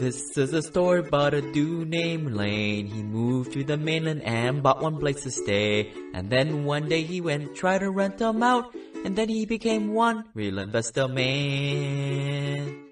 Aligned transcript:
This 0.00 0.36
is 0.36 0.52
a 0.52 0.60
story 0.60 1.06
about 1.06 1.34
a 1.34 1.40
dude 1.40 1.88
named 1.88 2.34
Lane. 2.34 2.88
He 2.88 3.04
moved 3.04 3.52
to 3.52 3.62
the 3.62 3.76
mainland 3.76 4.22
and 4.22 4.60
bought 4.60 4.82
one 4.82 4.98
place 4.98 5.22
to 5.22 5.30
stay. 5.30 5.92
And 6.12 6.28
then 6.28 6.64
one 6.64 6.88
day 6.88 7.02
he 7.04 7.20
went 7.20 7.54
try 7.54 7.78
to 7.78 7.92
rent 7.92 8.18
them 8.18 8.42
out. 8.42 8.74
And 9.04 9.14
then 9.14 9.28
he 9.28 9.46
became 9.46 9.94
one 9.94 10.24
real 10.34 10.58
investor 10.58 11.06
man. 11.06 12.82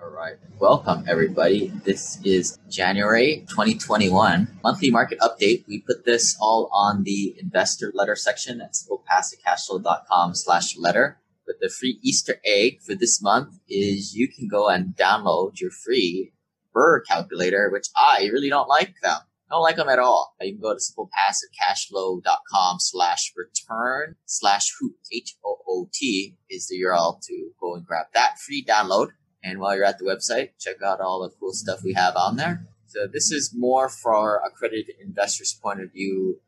All 0.00 0.08
right. 0.08 0.36
Welcome, 0.58 1.04
everybody. 1.06 1.68
This 1.84 2.24
is 2.24 2.58
January 2.70 3.44
2021 3.50 4.48
monthly 4.64 4.90
market 4.90 5.18
update. 5.20 5.68
We 5.68 5.80
put 5.80 6.06
this 6.06 6.38
all 6.40 6.70
on 6.72 7.02
the 7.04 7.36
investor 7.38 7.92
letter 7.94 8.16
section 8.16 8.62
at 8.62 8.72
simplepassivecashflow.com 8.72 10.36
slash 10.36 10.78
letter. 10.78 11.18
But 11.46 11.56
the 11.60 11.68
free 11.68 11.98
Easter 12.02 12.40
egg 12.44 12.80
for 12.82 12.94
this 12.94 13.22
month 13.22 13.58
is 13.68 14.14
you 14.14 14.28
can 14.28 14.48
go 14.48 14.68
and 14.68 14.96
download 14.96 15.60
your 15.60 15.70
free 15.70 16.32
BRRRR 16.74 17.00
calculator, 17.08 17.70
which 17.70 17.88
I 17.96 18.28
really 18.32 18.48
don't 18.48 18.68
like 18.68 18.94
them. 19.02 19.18
I 19.48 19.54
don't 19.54 19.62
like 19.62 19.76
them 19.76 19.88
at 19.88 20.00
all. 20.00 20.34
You 20.40 20.52
can 20.54 20.60
go 20.60 20.74
to 20.74 20.80
simplepassivecashflow.com 20.80 22.78
slash 22.80 23.32
return 23.36 24.16
slash 24.24 24.72
hoot, 24.80 24.96
H-O-O-T 25.12 26.36
is 26.50 26.66
the 26.66 26.82
URL 26.82 27.20
to 27.22 27.50
go 27.60 27.76
and 27.76 27.86
grab 27.86 28.06
that 28.14 28.40
free 28.40 28.64
download. 28.64 29.10
And 29.44 29.60
while 29.60 29.76
you're 29.76 29.84
at 29.84 29.98
the 29.98 30.04
website, 30.04 30.50
check 30.58 30.82
out 30.82 31.00
all 31.00 31.22
the 31.22 31.30
cool 31.38 31.52
stuff 31.52 31.84
we 31.84 31.92
have 31.92 32.16
on 32.16 32.36
there. 32.36 32.66
So 32.86 33.06
this 33.06 33.30
is 33.30 33.54
more 33.54 33.88
for 33.88 34.38
a 34.38 34.48
accredited 34.48 34.96
investors' 35.00 35.56
point 35.62 35.80
of 35.80 35.92
view 35.92 36.40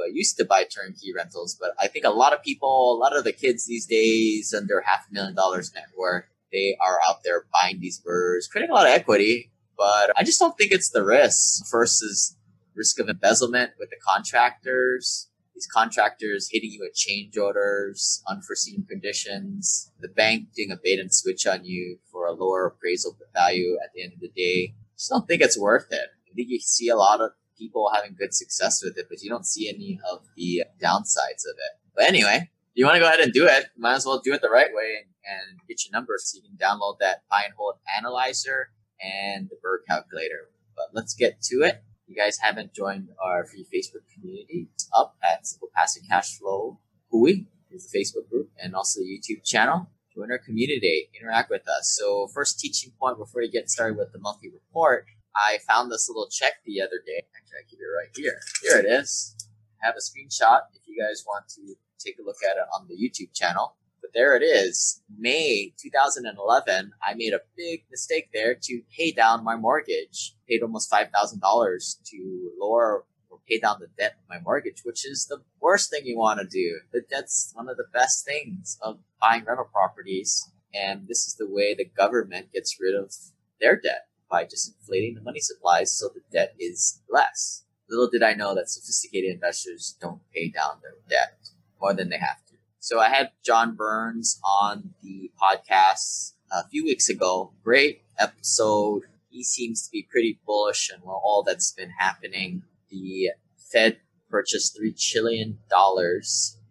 uh, 0.00 0.06
used 0.06 0.36
to 0.38 0.44
buy 0.44 0.64
turnkey 0.64 1.12
rentals, 1.14 1.56
but 1.60 1.72
I 1.80 1.88
think 1.88 2.04
a 2.04 2.10
lot 2.10 2.32
of 2.32 2.42
people, 2.42 2.94
a 2.94 2.98
lot 2.98 3.16
of 3.16 3.24
the 3.24 3.32
kids 3.32 3.66
these 3.66 3.86
days 3.86 4.54
under 4.56 4.80
half 4.80 5.06
a 5.10 5.12
million 5.12 5.34
dollars 5.34 5.72
net 5.74 5.88
worth, 5.96 6.24
they 6.52 6.76
are 6.80 7.00
out 7.08 7.22
there 7.24 7.46
buying 7.52 7.80
these 7.80 8.00
BRRRRs, 8.00 8.50
creating 8.50 8.70
a 8.70 8.74
lot 8.74 8.86
of 8.86 8.92
equity. 8.92 9.50
But 9.76 10.12
I 10.16 10.22
just 10.22 10.38
don't 10.38 10.56
think 10.56 10.70
it's 10.70 10.90
the 10.90 11.04
risk 11.04 11.70
versus 11.70 12.36
risk 12.74 12.98
of 13.00 13.08
embezzlement 13.08 13.72
with 13.78 13.90
the 13.90 13.96
contractors. 13.96 15.28
These 15.54 15.66
contractors 15.66 16.48
hitting 16.50 16.70
you 16.72 16.80
with 16.80 16.94
change 16.94 17.36
orders, 17.36 18.22
unforeseen 18.28 18.86
conditions, 18.88 19.90
the 20.00 20.08
bank 20.08 20.48
doing 20.54 20.70
a 20.70 20.76
bait 20.82 20.98
and 20.98 21.12
switch 21.12 21.46
on 21.46 21.64
you 21.64 21.98
for 22.10 22.26
a 22.26 22.32
lower 22.32 22.66
appraisal 22.66 23.16
value 23.34 23.76
at 23.82 23.90
the 23.94 24.02
end 24.02 24.12
of 24.14 24.20
the 24.20 24.28
day. 24.34 24.74
I 24.74 24.96
just 24.96 25.10
don't 25.10 25.26
think 25.26 25.42
it's 25.42 25.58
worth 25.58 25.88
it. 25.90 26.08
I 26.30 26.34
think 26.34 26.48
you 26.48 26.58
see 26.60 26.88
a 26.88 26.96
lot 26.96 27.20
of 27.20 27.32
people 27.58 27.90
having 27.94 28.16
good 28.18 28.34
success 28.34 28.82
with 28.82 28.98
it, 28.98 29.06
but 29.08 29.22
you 29.22 29.30
don't 29.30 29.46
see 29.46 29.68
any 29.68 30.00
of 30.10 30.26
the 30.36 30.64
downsides 30.80 31.44
of 31.48 31.56
it. 31.56 31.78
But 31.94 32.08
anyway, 32.08 32.50
you 32.74 32.84
want 32.84 32.96
to 32.96 33.00
go 33.00 33.06
ahead 33.06 33.20
and 33.20 33.32
do 33.32 33.46
it, 33.46 33.66
might 33.76 33.94
as 33.94 34.06
well 34.06 34.20
do 34.20 34.32
it 34.32 34.40
the 34.40 34.48
right 34.48 34.70
way 34.72 35.06
and, 35.24 35.58
get 35.68 35.84
your 35.86 35.92
numbers 35.92 36.24
so 36.26 36.36
you 36.36 36.42
can 36.42 36.58
download 36.58 36.98
that 36.98 37.22
buy 37.30 37.42
and 37.44 37.54
hold 37.56 37.76
analyzer 37.96 38.70
and 39.00 39.48
the 39.48 39.56
BRRRR 39.56 39.86
calculator. 39.88 40.50
But 40.76 40.86
let's 40.92 41.14
get 41.14 41.40
to 41.42 41.62
it. 41.62 41.82
You 42.06 42.16
guys 42.16 42.38
haven't 42.38 42.74
joined 42.74 43.08
our 43.22 43.44
free 43.44 43.64
Facebook 43.72 44.02
community, 44.12 44.68
it's 44.74 44.88
up 44.96 45.16
at 45.22 45.46
Simple 45.46 45.68
Passive 45.74 46.02
Cash 46.08 46.38
Flow 46.38 46.78
Hui 47.10 47.46
is 47.70 47.90
the 47.90 47.98
Facebook 47.98 48.28
group 48.28 48.50
and 48.62 48.74
also 48.74 49.00
the 49.00 49.06
YouTube 49.06 49.44
channel. 49.44 49.88
Join 50.14 50.30
our 50.30 50.38
community, 50.38 51.08
interact 51.18 51.50
with 51.50 51.66
us. 51.68 51.96
So 51.98 52.26
first 52.26 52.58
teaching 52.58 52.92
point 53.00 53.18
before 53.18 53.42
you 53.42 53.50
get 53.50 53.70
started 53.70 53.96
with 53.96 54.12
the 54.12 54.18
monthly 54.18 54.50
report 54.50 55.06
I 55.36 55.58
found 55.66 55.90
this 55.90 56.08
little 56.08 56.28
check 56.28 56.54
the 56.64 56.80
other 56.80 57.00
day. 57.04 57.22
Actually, 57.36 57.58
I 57.58 57.68
keep 57.68 57.78
it 57.80 57.84
right 57.84 58.10
here. 58.14 58.38
Here 58.62 58.78
it 58.78 58.86
is. 58.86 59.34
I 59.82 59.86
have 59.86 59.96
a 59.96 60.00
screenshot 60.00 60.60
if 60.74 60.82
you 60.86 61.02
guys 61.02 61.24
want 61.26 61.48
to 61.56 61.74
take 61.98 62.18
a 62.18 62.22
look 62.22 62.36
at 62.48 62.56
it 62.56 62.66
on 62.74 62.86
the 62.88 62.94
YouTube 62.94 63.32
channel. 63.34 63.76
But 64.00 64.10
there 64.14 64.36
it 64.36 64.42
is. 64.42 65.02
May 65.16 65.72
2011, 65.80 66.92
I 67.02 67.14
made 67.14 67.32
a 67.32 67.40
big 67.56 67.84
mistake 67.90 68.30
there 68.32 68.54
to 68.54 68.82
pay 68.96 69.12
down 69.12 69.44
my 69.44 69.56
mortgage. 69.56 70.34
Paid 70.48 70.62
almost 70.62 70.90
$5,000 70.90 72.02
to 72.04 72.50
lower 72.60 73.04
or 73.30 73.38
pay 73.48 73.58
down 73.58 73.76
the 73.80 73.88
debt 73.98 74.16
of 74.18 74.28
my 74.28 74.40
mortgage, 74.40 74.82
which 74.84 75.06
is 75.06 75.26
the 75.26 75.42
worst 75.60 75.90
thing 75.90 76.02
you 76.04 76.18
want 76.18 76.40
to 76.40 76.46
do. 76.46 76.80
The 76.92 77.02
debt's 77.08 77.52
one 77.54 77.68
of 77.68 77.76
the 77.76 77.86
best 77.92 78.24
things 78.24 78.78
of 78.82 78.98
buying 79.20 79.44
rental 79.44 79.68
properties. 79.72 80.50
And 80.74 81.06
this 81.06 81.26
is 81.26 81.36
the 81.36 81.48
way 81.48 81.74
the 81.74 81.84
government 81.84 82.52
gets 82.52 82.78
rid 82.80 82.94
of 82.94 83.14
their 83.60 83.76
debt 83.76 84.08
by 84.32 84.44
just 84.44 84.74
inflating 84.74 85.14
the 85.14 85.20
money 85.20 85.38
supplies 85.40 85.92
so 85.92 86.08
the 86.08 86.22
debt 86.32 86.54
is 86.58 87.02
less. 87.10 87.64
Little 87.88 88.08
did 88.08 88.22
I 88.22 88.32
know 88.32 88.54
that 88.54 88.70
sophisticated 88.70 89.30
investors 89.30 89.94
don't 90.00 90.22
pay 90.34 90.48
down 90.48 90.78
their 90.80 90.94
debt 91.08 91.50
more 91.78 91.92
than 91.92 92.08
they 92.08 92.16
have 92.16 92.44
to. 92.46 92.54
So 92.80 92.98
I 92.98 93.10
had 93.10 93.30
John 93.44 93.76
Burns 93.76 94.40
on 94.42 94.94
the 95.02 95.30
podcast 95.40 96.32
a 96.50 96.66
few 96.68 96.84
weeks 96.84 97.10
ago. 97.10 97.52
Great 97.62 98.04
episode. 98.18 99.02
He 99.28 99.44
seems 99.44 99.82
to 99.84 99.90
be 99.92 100.08
pretty 100.10 100.40
bullish 100.46 100.90
on 100.90 101.02
all 101.06 101.44
that's 101.46 101.72
been 101.72 101.92
happening. 101.98 102.62
The 102.90 103.32
Fed 103.70 103.98
purchased 104.30 104.78
$3 104.80 104.98
trillion 104.98 105.58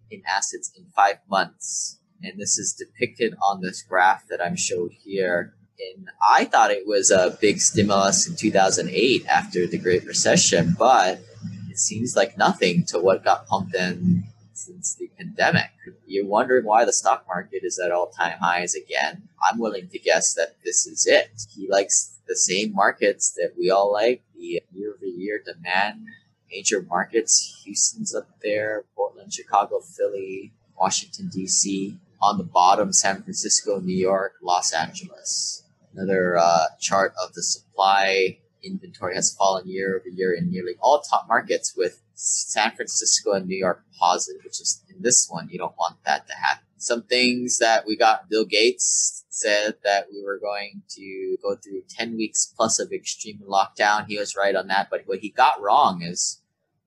in 0.10 0.24
assets 0.28 0.72
in 0.76 0.86
five 0.96 1.18
months. 1.30 2.00
And 2.24 2.40
this 2.40 2.58
is 2.58 2.74
depicted 2.74 3.36
on 3.42 3.62
this 3.62 3.84
graph 3.84 4.28
that 4.30 4.44
I'm 4.44 4.56
showed 4.56 4.92
here 4.94 5.54
and 5.96 6.10
I 6.22 6.46
thought 6.46 6.72
it 6.72 6.88
was 6.88 7.12
a 7.12 7.38
big 7.42 7.60
stimulus 7.60 8.28
in 8.28 8.36
2008 8.36 9.26
after 9.28 9.68
the 9.68 9.78
Great 9.78 10.06
Recession, 10.06 10.76
but 10.78 11.20
it 11.70 11.80
seems 11.80 12.16
like 12.16 12.38
nothing 12.38 12.86
to 12.86 13.00
what 13.00 13.24
got 13.24 13.48
pumped 13.48 13.76
in 13.76 14.24
since 14.54 14.96
the 14.96 15.10
pandemic. 15.18 15.72
You're 16.06 16.26
wondering 16.26 16.66
why 16.66 16.86
the 16.86 16.94
stock 16.94 17.26
market 17.28 17.64
is 17.64 17.80
at 17.80 17.92
all 17.92 18.08
time 18.08 18.38
highs 18.40 18.76
again. 18.76 19.30
I'm 19.50 19.60
willing 19.60 19.88
to 19.90 20.00
guess 20.00 20.34
that 20.36 20.56
this 20.64 20.86
is 20.86 21.08
it. 21.08 21.32
He 21.56 21.68
likes 21.68 22.20
the 22.28 22.36
same 22.36 22.74
markets 22.74 23.32
that 23.32 23.54
we 23.58 23.70
all 23.72 23.92
like 23.92 24.22
the 24.36 24.62
year 24.74 24.94
over 24.96 25.06
year 25.06 25.42
demand, 25.44 26.06
major 26.52 26.82
markets. 26.82 27.62
Houston's 27.64 28.14
up 28.14 28.28
there, 28.44 28.86
Portland, 28.96 29.34
Chicago, 29.34 29.80
Philly, 29.80 30.54
Washington, 30.80 31.30
D.C. 31.34 31.98
On 32.22 32.38
the 32.38 32.44
bottom, 32.44 32.94
San 32.94 33.24
Francisco, 33.24 33.80
New 33.80 33.96
York, 33.96 34.34
Los 34.42 34.74
Angeles. 34.74 35.64
Another 35.94 36.38
uh, 36.38 36.66
chart 36.80 37.14
of 37.24 37.34
the 37.34 37.44
supply 37.44 38.40
inventory 38.64 39.16
has 39.16 39.36
fallen 39.36 39.68
year 39.68 40.00
over 40.00 40.10
year 40.10 40.34
in 40.34 40.50
nearly 40.50 40.74
all 40.80 41.02
top 41.02 41.26
markets, 41.28 41.74
with 41.76 42.02
San 42.14 42.72
Francisco 42.76 43.32
and 43.32 43.48
New 43.48 43.58
York 43.58 43.84
positive, 44.00 44.42
which 44.44 44.62
is 44.62 44.84
in 44.90 45.02
this 45.02 45.28
one, 45.30 45.50
you 45.50 45.58
don't 45.58 45.78
want 45.78 45.98
that 46.06 46.28
to 46.28 46.34
happen. 46.34 46.64
Some 46.78 47.04
things 47.04 47.58
that 47.58 47.86
we 47.86 47.96
got 47.96 48.30
Bill 48.30 48.46
Gates 48.46 49.26
said 49.30 49.76
that 49.84 50.08
we 50.12 50.24
were 50.24 50.40
going 50.40 50.84
to 50.90 51.38
go 51.42 51.56
through 51.56 51.84
10 51.90 52.16
weeks 52.16 52.54
plus 52.56 52.80
of 52.80 52.92
extreme 52.92 53.40
lockdown. 53.48 54.06
He 54.08 54.18
was 54.18 54.36
right 54.36 54.56
on 54.56 54.68
that. 54.68 54.90
But 54.90 55.04
what 55.06 55.20
he 55.20 55.30
got 55.30 55.62
wrong 55.62 56.02
is 56.02 56.42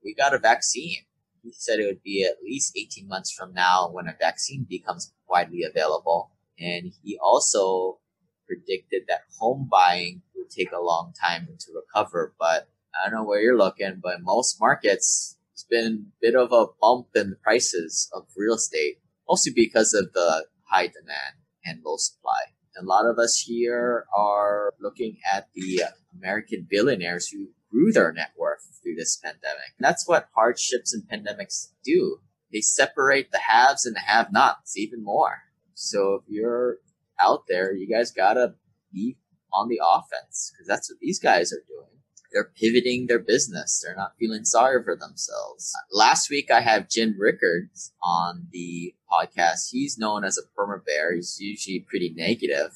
we 0.05 0.15
got 0.15 0.35
a 0.35 0.39
vaccine. 0.39 0.99
He 1.43 1.53
said 1.53 1.79
it 1.79 1.87
would 1.87 2.03
be 2.03 2.25
at 2.25 2.43
least 2.43 2.77
18 2.77 3.07
months 3.07 3.33
from 3.33 3.53
now 3.53 3.89
when 3.91 4.09
a 4.09 4.17
vaccine 4.19 4.67
becomes 4.69 5.13
widely 5.29 5.63
available. 5.63 6.31
And 6.59 6.93
he 7.03 7.19
also 7.23 7.99
predicted 8.47 9.03
that 9.09 9.23
home 9.39 9.69
buying 9.71 10.23
would 10.37 10.51
take 10.51 10.73
a 10.73 10.83
long 10.83 11.13
time 11.21 11.47
to 11.47 11.73
recover. 11.75 12.35
But 12.39 12.69
I 12.95 13.09
don't 13.11 13.21
know 13.21 13.25
where 13.25 13.41
you're 13.41 13.59
looking, 13.59 14.01
but 14.03 14.23
most 14.23 14.61
markets, 14.61 15.37
it's 15.53 15.65
been 15.65 16.07
a 16.09 16.21
bit 16.21 16.35
of 16.35 16.53
a 16.53 16.67
bump 16.81 17.09
in 17.15 17.31
the 17.31 17.37
prices 17.37 18.11
of 18.13 18.27
real 18.37 18.55
estate, 18.55 18.99
mostly 19.29 19.53
because 19.55 19.95
of 19.95 20.13
the 20.13 20.47
high 20.65 20.87
demand 20.87 21.37
and 21.65 21.83
low 21.85 21.97
supply. 21.97 22.41
A 22.77 22.85
lot 22.85 23.07
of 23.07 23.19
us 23.19 23.39
here 23.39 24.07
are 24.17 24.73
looking 24.81 25.19
at 25.33 25.49
the 25.55 25.83
American 26.13 26.67
billionaires 26.69 27.29
who 27.29 27.51
grew 27.71 27.93
their 27.93 28.13
net 28.13 28.33
worth 28.37 28.81
through 28.83 28.97
this 28.97 29.17
pandemic. 29.17 29.75
And 29.79 29.85
that's 29.85 30.09
what 30.09 30.29
hardships 30.35 30.93
and 30.93 31.05
pandemics 31.05 31.69
do. 31.85 32.19
They 32.53 32.61
separate 32.61 33.31
the 33.31 33.39
haves 33.39 33.87
and 33.87 33.95
the 33.95 34.01
have 34.01 34.33
nots 34.33 34.77
even 34.77 35.05
more. 35.05 35.43
So 35.75 36.15
if 36.15 36.23
you're 36.29 36.79
out 37.21 37.45
there, 37.49 37.75
you 37.75 37.89
guys 37.89 38.11
gotta 38.11 38.55
be 38.93 39.17
on 39.53 39.69
the 39.69 39.81
offense 39.83 40.53
because 40.53 40.67
that's 40.67 40.91
what 40.91 40.99
these 41.01 41.19
guys 41.19 41.53
are 41.53 41.63
doing. 41.69 41.89
They're 42.33 42.51
pivoting 42.57 43.07
their 43.07 43.21
business. 43.21 43.81
They're 43.83 43.95
not 43.95 44.17
feeling 44.19 44.45
sorry 44.45 44.83
for 44.83 44.97
themselves. 44.97 45.73
Last 45.93 46.29
week, 46.29 46.51
I 46.51 46.63
have 46.63 46.91
Jim 46.91 47.15
Rickards 47.17 47.93
on 48.03 48.49
the 48.51 48.95
podcast. 49.11 49.69
He's 49.71 49.97
known 49.99 50.25
as 50.25 50.37
a 50.37 50.43
perma 50.59 50.85
bear. 50.85 51.15
He's 51.15 51.37
usually 51.39 51.87
pretty 51.89 52.13
negative, 52.17 52.73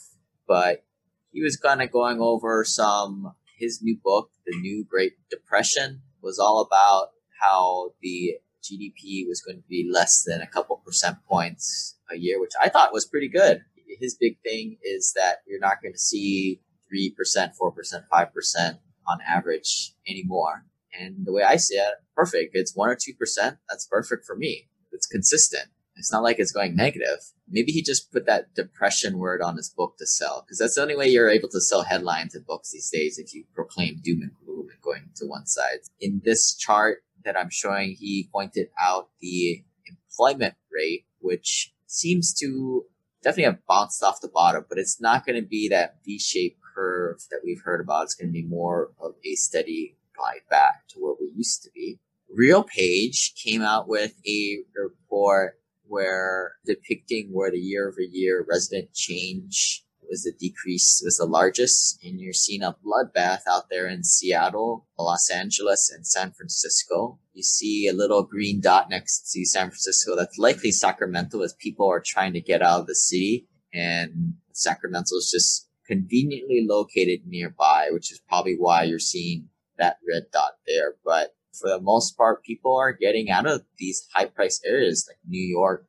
but 0.47 0.85
he 1.33 1.43
was 1.43 1.57
kind 1.57 1.83
of 1.83 1.91
going 1.91 2.21
over 2.21 2.65
some 2.65 3.33
his 3.59 3.81
new 3.83 3.99
book, 4.03 4.31
The 4.47 4.57
New 4.57 4.85
Great 4.89 5.15
Depression, 5.29 6.03
was 6.23 6.39
all 6.39 6.61
about 6.61 7.09
how 7.43 7.95
the 8.01 8.37
GDP 8.63 9.27
was 9.27 9.43
going 9.45 9.59
to 9.59 9.69
be 9.69 9.89
less 9.91 10.23
than 10.23 10.41
a 10.41 10.47
couple 10.47 10.77
percent 10.77 11.17
points 11.29 11.97
a 12.11 12.17
year, 12.17 12.41
which 12.41 12.53
I 12.63 12.69
thought 12.69 12.93
was 12.93 13.07
pretty 13.07 13.29
good 13.29 13.65
his 13.99 14.15
big 14.15 14.39
thing 14.43 14.79
is 14.83 15.13
that 15.17 15.39
you're 15.47 15.61
not 15.61 15.83
going 15.83 15.95
to 15.95 15.99
see 15.99 16.61
3%, 16.93 17.13
4%, 17.57 18.03
5% 18.13 18.79
on 19.07 19.19
average 19.27 19.93
anymore. 20.09 20.65
And 20.99 21.27
the 21.27 21.33
way 21.33 21.43
I 21.43 21.57
see 21.57 21.77
it, 21.77 21.95
perfect. 22.17 22.53
It's 22.55 22.75
one 22.75 22.89
or 22.89 22.97
2%. 22.97 23.59
That's 23.69 23.87
perfect 23.87 24.25
for 24.25 24.37
me. 24.37 24.69
It's 24.93 25.07
consistent. 25.07 25.69
It's 25.97 26.13
not 26.13 26.23
like 26.23 26.39
it's 26.39 26.53
going 26.53 26.77
negative. 26.77 27.19
Maybe 27.49 27.73
he 27.73 27.83
just 27.83 28.13
put 28.13 28.27
that 28.27 28.55
depression 28.55 29.19
word 29.19 29.43
on 29.43 29.57
his 29.57 29.69
book 29.69 29.97
to 29.99 30.07
sell 30.07 30.43
because 30.43 30.59
that's 30.59 30.77
the 30.77 30.83
only 30.83 30.97
way 30.97 31.09
you're 31.09 31.29
able 31.29 31.49
to 31.49 31.61
sell 31.61 31.83
headlines 31.83 32.37
in 32.37 32.43
books 32.43 32.71
these 32.71 32.89
days 32.89 33.19
if 33.19 33.35
you 33.35 33.45
proclaim 33.53 34.01
doom 34.03 34.23
and 34.23 34.31
gloom 34.45 34.69
and 34.71 34.81
going 34.81 35.11
to 35.17 35.27
one 35.27 35.47
side. 35.47 35.81
In 36.01 36.23
this 36.25 36.55
chart 36.55 36.99
that 37.25 37.37
I'm 37.37 37.51
showing, 37.51 37.97
he 37.99 38.29
pointed 38.33 38.69
out 38.81 39.09
the 39.21 39.65
employment 39.87 40.55
rate, 40.73 41.05
which 41.21 41.75
seems 41.87 42.33
to 42.35 42.85
definitely 43.23 43.45
have 43.45 43.67
bounced 43.67 44.03
off 44.03 44.21
the 44.21 44.29
bottom, 44.29 44.65
but 44.69 44.79
it's 44.79 45.01
not 45.01 45.27
going 45.27 45.41
to 45.41 45.47
be 45.47 45.69
that 45.69 45.97
V-shaped 46.05 46.61
curve 46.75 47.23
that 47.31 47.41
we've 47.45 47.63
heard 47.63 47.81
about. 47.81 48.05
It's 48.05 48.15
going 48.15 48.29
to 48.29 48.33
be 48.33 48.45
more 48.45 48.91
of 49.01 49.15
a 49.25 49.35
steady 49.35 49.97
glide 50.17 50.43
back 50.51 50.87
to 50.89 50.99
where 50.99 51.15
we 51.21 51.33
used 51.35 51.63
to 51.63 51.71
be. 51.75 51.99
RealPage 52.39 53.35
came 53.43 53.63
out 53.63 53.89
with 53.89 54.15
a 54.27 54.59
report 54.75 55.59
where 55.87 56.53
depicting 56.67 57.31
where 57.33 57.51
the 57.51 57.59
year 57.59 57.89
over 57.89 58.01
year 58.01 58.45
resident 58.49 58.93
change 58.93 59.85
was 60.09 60.23
the 60.23 60.33
decrease 60.33 61.01
was 61.05 61.19
the 61.19 61.27
largest 61.27 61.99
and 62.05 62.21
you're 62.21 62.33
seeing 62.33 62.63
a 62.63 62.77
bloodbath 62.85 63.43
out 63.49 63.65
there 63.71 63.87
in 63.87 64.05
Seattle, 64.05 64.87
Los 64.99 65.31
Angeles, 65.31 65.91
and 65.95 66.07
San 66.07 66.33
Francisco. 66.33 67.19
You 67.33 67.43
see 67.43 67.89
a 67.89 67.93
little 67.93 68.23
green 68.23 68.61
dot 68.61 68.89
next 68.91 69.31
to 69.33 69.45
San 69.45 69.69
Francisco. 69.69 70.17
That's 70.17 70.39
likely 70.39 70.73
Sacramento 70.73 71.43
as 71.43 71.55
people 71.55 71.89
are 71.91 72.03
trying 72.05 72.33
to 72.33 72.41
get 72.41 72.63
out 72.63 72.81
of 72.81 72.87
the 72.87 72.95
city 72.95 73.47
and 73.73 74.35
Sacramento 74.53 75.17
is 75.17 75.31
just 75.33 75.69
conveniently 75.87 76.67
located 76.69 77.21
nearby, 77.27 77.89
which 77.91 78.13
is 78.13 78.21
probably 78.29 78.57
why 78.59 78.83
you're 78.85 78.99
seeing 78.99 79.49
that 79.79 79.97
red 80.09 80.25
dot 80.33 80.53
there. 80.67 80.95
But 81.05 81.35
for 81.59 81.69
the 81.69 81.81
most 81.81 82.17
part, 82.17 82.45
people 82.45 82.77
are 82.77 82.93
getting 82.93 83.31
out 83.31 83.47
of 83.47 83.63
these 83.79 84.07
high 84.15 84.27
price 84.27 84.61
areas 84.65 85.09
like 85.09 85.19
New 85.27 85.43
York, 85.43 85.87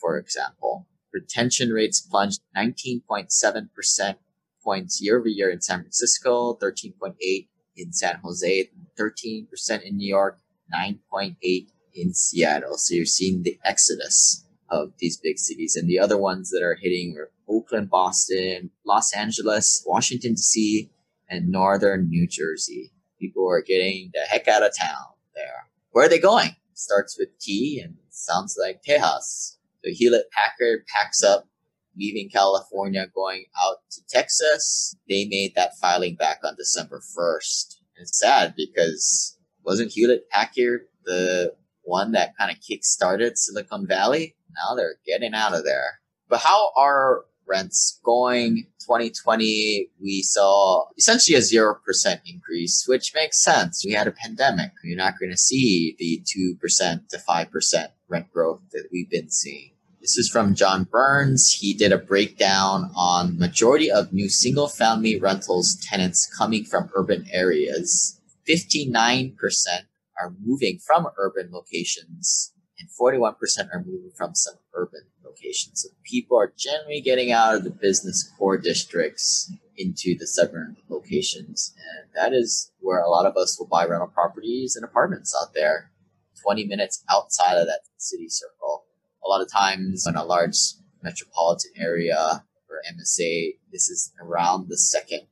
for 0.00 0.18
example. 0.18 0.86
Retention 1.12 1.70
rates 1.70 2.00
plunged 2.00 2.40
19.7% 2.56 4.16
points 4.62 5.00
year 5.00 5.18
over 5.18 5.28
year 5.28 5.50
in 5.50 5.60
San 5.60 5.80
Francisco, 5.80 6.54
13.8 6.54 7.48
in 7.76 7.92
San 7.92 8.20
Jose, 8.22 8.70
13% 8.98 9.82
in 9.82 9.96
New 9.96 10.08
York, 10.08 10.38
9.8 10.74 11.68
in 11.94 12.14
Seattle. 12.14 12.76
So 12.76 12.94
you're 12.94 13.06
seeing 13.06 13.42
the 13.42 13.58
exodus 13.64 14.44
of 14.70 14.92
these 14.98 15.16
big 15.16 15.38
cities. 15.38 15.76
And 15.76 15.88
the 15.88 15.98
other 15.98 16.18
ones 16.18 16.50
that 16.50 16.62
are 16.62 16.78
hitting 16.80 17.16
are 17.18 17.30
Oakland, 17.48 17.88
Boston, 17.88 18.70
Los 18.84 19.14
Angeles, 19.14 19.82
Washington, 19.86 20.34
D.C., 20.34 20.90
and 21.30 21.48
northern 21.48 22.08
New 22.08 22.26
Jersey. 22.26 22.92
People 23.20 23.48
are 23.50 23.62
getting 23.62 24.10
the 24.14 24.20
heck 24.20 24.48
out 24.48 24.62
of 24.62 24.76
town 24.76 25.14
there. 25.34 25.68
Where 25.90 26.06
are 26.06 26.08
they 26.08 26.18
going? 26.18 26.56
Starts 26.74 27.18
with 27.18 27.38
T 27.38 27.80
and 27.82 27.96
sounds 28.10 28.56
like 28.58 28.82
Tejas. 28.82 29.57
So 29.84 29.90
Hewlett 29.92 30.30
Packard 30.32 30.86
packs 30.86 31.22
up, 31.22 31.48
leaving 31.96 32.28
California, 32.30 33.06
going 33.14 33.44
out 33.62 33.78
to 33.92 34.00
Texas. 34.08 34.96
They 35.08 35.26
made 35.26 35.54
that 35.54 35.78
filing 35.80 36.16
back 36.16 36.40
on 36.44 36.56
December 36.56 37.00
1st. 37.00 37.76
And 37.96 38.02
it's 38.02 38.18
sad 38.18 38.54
because 38.56 39.38
wasn't 39.64 39.92
Hewlett 39.92 40.28
Packard 40.30 40.82
the 41.04 41.54
one 41.82 42.12
that 42.12 42.36
kind 42.38 42.50
of 42.50 42.58
kick-started 42.60 43.38
Silicon 43.38 43.86
Valley? 43.86 44.36
Now 44.54 44.74
they're 44.74 44.96
getting 45.06 45.34
out 45.34 45.54
of 45.54 45.64
there. 45.64 46.00
But 46.28 46.40
how 46.40 46.72
are 46.76 47.24
rents 47.48 48.00
going. 48.04 48.66
2020 48.80 49.90
we 50.00 50.22
saw 50.22 50.86
essentially 50.96 51.36
a 51.36 51.40
0% 51.40 51.76
increase 52.26 52.86
which 52.86 53.14
makes 53.14 53.42
sense. 53.42 53.84
We 53.84 53.92
had 53.92 54.06
a 54.06 54.12
pandemic. 54.12 54.72
You're 54.82 54.96
not 54.96 55.18
going 55.18 55.30
to 55.30 55.36
see 55.36 55.96
the 55.98 56.22
2% 56.24 57.08
to 57.08 57.18
5% 57.18 57.86
rent 58.08 58.32
growth 58.32 58.60
that 58.72 58.88
we've 58.92 59.10
been 59.10 59.30
seeing. 59.30 59.72
This 60.00 60.16
is 60.16 60.28
from 60.28 60.54
john 60.54 60.84
burns. 60.84 61.52
He 61.52 61.74
did 61.74 61.92
a 61.92 61.98
breakdown 61.98 62.90
on 62.96 63.38
majority 63.38 63.90
of 63.90 64.12
new 64.12 64.28
single 64.28 64.68
family 64.68 65.18
rentals 65.18 65.76
tenants 65.82 66.26
coming 66.38 66.64
from 66.64 66.90
urban 66.94 67.26
areas. 67.32 68.20
59% 68.48 69.34
are 70.20 70.34
moving 70.42 70.78
from 70.78 71.08
urban 71.18 71.50
locations 71.52 72.52
and 72.78 72.88
41% 72.88 73.34
are 73.72 73.84
moving 73.84 74.10
from 74.16 74.34
some 74.34 74.54
urban 74.74 75.02
locations. 75.28 75.82
So 75.82 75.88
people 76.04 76.38
are 76.38 76.52
generally 76.56 77.00
getting 77.00 77.32
out 77.32 77.54
of 77.54 77.64
the 77.64 77.70
business 77.70 78.30
core 78.38 78.58
districts 78.58 79.52
into 79.76 80.16
the 80.18 80.26
suburban 80.26 80.76
locations. 80.88 81.74
And 81.76 82.08
that 82.14 82.36
is 82.36 82.72
where 82.80 83.00
a 83.00 83.08
lot 83.08 83.26
of 83.26 83.36
us 83.36 83.58
will 83.58 83.66
buy 83.66 83.86
rental 83.86 84.08
properties 84.08 84.76
and 84.76 84.84
apartments 84.84 85.34
out 85.40 85.54
there, 85.54 85.90
20 86.42 86.66
minutes 86.66 87.04
outside 87.10 87.54
of 87.54 87.66
that 87.66 87.80
city 87.96 88.28
circle. 88.28 88.84
A 89.24 89.28
lot 89.28 89.42
of 89.42 89.50
times 89.50 90.06
in 90.06 90.16
a 90.16 90.24
large 90.24 90.56
metropolitan 91.02 91.72
area 91.76 92.44
or 92.68 92.82
MSA, 92.92 93.56
this 93.72 93.88
is 93.88 94.12
around 94.20 94.68
the 94.68 94.78
second 94.78 95.22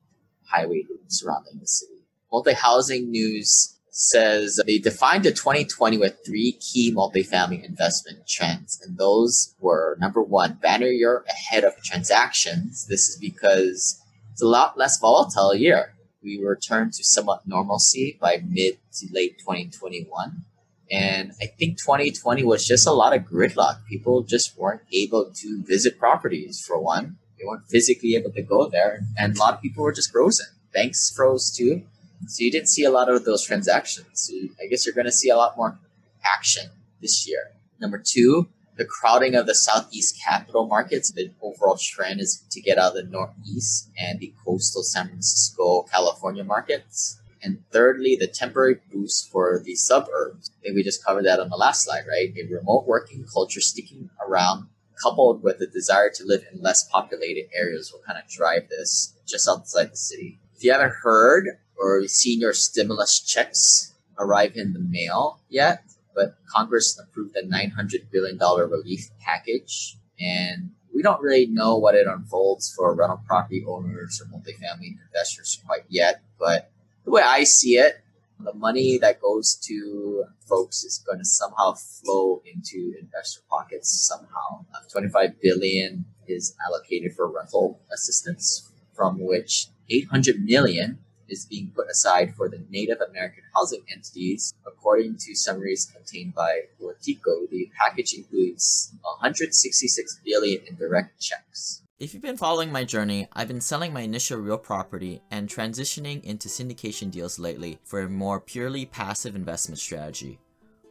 highway 0.45 0.83
loop 0.89 1.01
surrounding 1.07 1.59
the 1.59 1.67
city. 1.67 2.05
Multi 2.31 2.53
housing 2.53 3.09
news 3.11 3.76
says 3.97 4.61
they 4.67 4.77
defined 4.77 5.25
the 5.25 5.31
2020 5.31 5.97
with 5.97 6.23
three 6.23 6.51
key 6.51 6.93
multifamily 6.93 7.65
investment 7.65 8.27
trends. 8.27 8.79
And 8.85 8.95
those 8.95 9.55
were 9.59 9.97
number 9.99 10.21
one, 10.21 10.59
banner 10.61 10.87
year 10.87 11.25
ahead 11.27 11.63
of 11.63 11.81
transactions. 11.83 12.85
This 12.87 13.09
is 13.09 13.17
because 13.17 13.99
it's 14.31 14.41
a 14.41 14.47
lot 14.47 14.77
less 14.77 14.99
volatile 14.99 15.55
year. 15.55 15.95
We 16.21 16.37
returned 16.37 16.93
to 16.93 17.03
somewhat 17.03 17.47
normalcy 17.47 18.19
by 18.21 18.43
mid 18.47 18.77
to 18.99 19.07
late 19.11 19.39
2021. 19.39 20.45
And 20.91 21.31
I 21.41 21.47
think 21.47 21.79
2020 21.79 22.43
was 22.43 22.67
just 22.67 22.85
a 22.85 22.91
lot 22.91 23.15
of 23.15 23.23
gridlock. 23.23 23.83
People 23.89 24.21
just 24.21 24.57
weren't 24.59 24.81
able 24.93 25.31
to 25.33 25.63
visit 25.63 25.97
properties 25.97 26.63
for 26.65 26.79
one. 26.79 27.17
They 27.39 27.45
weren't 27.45 27.67
physically 27.67 28.15
able 28.15 28.31
to 28.33 28.43
go 28.43 28.69
there. 28.69 29.01
And 29.17 29.35
a 29.35 29.39
lot 29.39 29.55
of 29.55 29.61
people 29.61 29.83
were 29.83 29.91
just 29.91 30.11
frozen. 30.11 30.45
Banks 30.71 31.11
froze 31.15 31.51
too 31.51 31.81
so 32.25 32.43
you 32.43 32.51
didn't 32.51 32.69
see 32.69 32.83
a 32.83 32.91
lot 32.91 33.09
of 33.09 33.25
those 33.25 33.43
transactions. 33.43 34.07
So 34.13 34.33
I 34.61 34.67
guess 34.67 34.85
you're 34.85 34.95
going 34.95 35.05
to 35.05 35.11
see 35.11 35.29
a 35.29 35.37
lot 35.37 35.57
more 35.57 35.77
action 36.25 36.69
this 37.01 37.27
year. 37.27 37.51
Number 37.79 38.01
two, 38.03 38.47
the 38.77 38.85
crowding 38.85 39.35
of 39.35 39.45
the 39.47 39.55
southeast 39.55 40.19
capital 40.23 40.67
markets. 40.67 41.11
The 41.11 41.31
overall 41.41 41.77
trend 41.77 42.19
is 42.19 42.43
to 42.51 42.61
get 42.61 42.77
out 42.77 42.95
of 42.95 43.05
the 43.05 43.11
northeast 43.11 43.89
and 43.99 44.19
the 44.19 44.33
coastal 44.45 44.83
San 44.83 45.07
Francisco, 45.07 45.83
California 45.91 46.43
markets. 46.43 47.19
And 47.41 47.63
thirdly, 47.71 48.17
the 48.19 48.27
temporary 48.27 48.79
boost 48.91 49.31
for 49.31 49.61
the 49.63 49.75
suburbs. 49.75 50.51
I 50.59 50.63
think 50.63 50.75
we 50.75 50.83
just 50.83 51.05
covered 51.05 51.25
that 51.25 51.39
on 51.39 51.49
the 51.49 51.55
last 51.55 51.85
slide, 51.85 52.05
right? 52.09 52.33
A 52.35 52.53
remote 52.53 52.87
working 52.87 53.25
culture 53.31 53.61
sticking 53.61 54.09
around 54.27 54.67
coupled 55.01 55.43
with 55.43 55.59
the 55.59 55.67
desire 55.67 56.09
to 56.09 56.25
live 56.25 56.43
in 56.51 56.61
less 56.61 56.87
populated 56.89 57.47
areas 57.53 57.91
will 57.91 58.01
kind 58.05 58.17
of 58.17 58.29
drive 58.29 58.67
this 58.69 59.13
just 59.27 59.47
outside 59.47 59.91
the 59.91 59.97
city. 59.97 60.39
If 60.55 60.63
you 60.63 60.71
haven't 60.71 60.93
heard, 61.03 61.59
or 61.79 62.07
senior 62.07 62.53
stimulus 62.53 63.19
checks 63.19 63.93
arrive 64.19 64.55
in 64.55 64.73
the 64.73 64.79
mail 64.79 65.39
yet, 65.49 65.83
but 66.15 66.37
Congress 66.47 66.99
approved 66.99 67.35
a 67.35 67.43
$900 67.43 68.11
billion 68.11 68.37
relief 68.39 69.09
package. 69.19 69.97
And 70.19 70.71
we 70.93 71.03
don't 71.03 71.21
really 71.21 71.45
know 71.45 71.77
what 71.77 71.93
it 71.93 72.07
unfolds 72.07 72.73
for 72.75 72.95
rental 72.95 73.21
property 73.27 73.63
owners 73.67 74.19
or 74.19 74.25
multifamily 74.35 74.95
investors 75.05 75.61
quite 75.65 75.83
yet. 75.89 76.23
But 76.39 76.71
the 77.05 77.11
way 77.11 77.21
I 77.21 77.43
see 77.43 77.77
it, 77.77 78.03
the 78.39 78.53
money 78.53 78.97
that 78.99 79.21
goes 79.21 79.55
to 79.65 80.25
folks 80.47 80.83
is 80.83 81.03
going 81.05 81.19
to 81.19 81.25
somehow 81.25 81.73
flow 81.73 82.41
into 82.45 82.93
investor 82.99 83.41
pockets 83.49 84.07
somehow. 84.07 84.65
Uh, 84.73 84.79
25 84.91 85.41
billion 85.41 86.05
is 86.27 86.55
allocated 86.67 87.13
for 87.13 87.31
rental 87.31 87.79
assistance, 87.91 88.71
from 88.95 89.19
which 89.19 89.67
800 89.89 90.43
million 90.43 90.99
is 91.29 91.45
being 91.45 91.71
put 91.75 91.89
aside 91.89 92.35
for 92.35 92.49
the 92.49 92.63
Native 92.69 92.99
American 93.01 93.43
housing 93.55 93.83
entities. 93.91 94.53
According 94.65 95.17
to 95.17 95.35
summaries 95.35 95.91
obtained 95.95 96.33
by 96.33 96.61
Politico, 96.79 97.47
the 97.49 97.69
package 97.77 98.13
includes 98.13 98.93
166 99.01 100.19
billion 100.23 100.61
in 100.67 100.75
direct 100.75 101.19
checks. 101.19 101.81
If 101.99 102.13
you've 102.13 102.21
been 102.21 102.37
following 102.37 102.71
my 102.71 102.83
journey, 102.83 103.27
I've 103.33 103.47
been 103.47 103.59
selling 103.59 103.91
my 103.91 104.01
initial 104.01 104.37
real 104.37 104.59
property 104.59 105.21
and 105.31 105.49
transitioning 105.49 106.23
into 106.23 106.47
syndication 106.47 107.09
deals 107.09 107.39
lately 107.39 107.79
for 107.83 108.01
a 108.01 108.09
more 108.09 108.39
purely 108.39 108.85
passive 108.85 109.35
investment 109.35 109.79
strategy. 109.79 110.39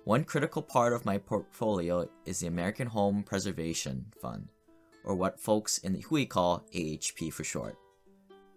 One 0.02 0.24
critical 0.24 0.62
part 0.62 0.92
of 0.92 1.04
my 1.04 1.18
portfolio 1.18 2.08
is 2.24 2.40
the 2.40 2.48
American 2.48 2.88
Home 2.88 3.22
Preservation 3.22 4.06
Fund, 4.20 4.48
or 5.04 5.14
what 5.14 5.38
folks 5.38 5.78
in 5.78 5.92
the 5.92 6.00
Hui 6.00 6.26
call 6.26 6.64
AHP 6.74 7.32
for 7.32 7.44
short. 7.44 7.76